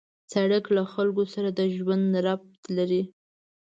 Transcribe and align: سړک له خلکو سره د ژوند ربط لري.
سړک 0.33 0.65
له 0.75 0.81
خلکو 0.93 1.23
سره 1.33 1.49
د 1.51 1.61
ژوند 1.75 2.05
ربط 2.27 2.61
لري. 2.77 3.03